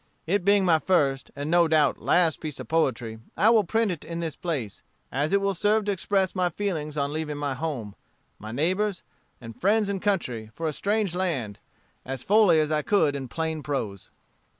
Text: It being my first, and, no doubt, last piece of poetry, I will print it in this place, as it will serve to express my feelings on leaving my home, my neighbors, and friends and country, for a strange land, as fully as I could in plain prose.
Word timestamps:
It 0.25 0.43
being 0.43 0.65
my 0.65 0.79
first, 0.79 1.29
and, 1.35 1.51
no 1.51 1.67
doubt, 1.67 1.99
last 2.01 2.41
piece 2.41 2.59
of 2.59 2.67
poetry, 2.67 3.19
I 3.37 3.51
will 3.51 3.63
print 3.63 3.91
it 3.91 4.03
in 4.03 4.19
this 4.19 4.35
place, 4.35 4.81
as 5.11 5.31
it 5.31 5.39
will 5.39 5.53
serve 5.53 5.85
to 5.85 5.91
express 5.91 6.33
my 6.33 6.49
feelings 6.49 6.97
on 6.97 7.13
leaving 7.13 7.37
my 7.37 7.53
home, 7.53 7.93
my 8.39 8.51
neighbors, 8.51 9.03
and 9.39 9.55
friends 9.61 9.89
and 9.89 10.01
country, 10.01 10.49
for 10.55 10.67
a 10.67 10.73
strange 10.73 11.13
land, 11.13 11.59
as 12.03 12.23
fully 12.23 12.59
as 12.59 12.71
I 12.71 12.81
could 12.81 13.15
in 13.15 13.27
plain 13.27 13.61
prose. 13.61 14.09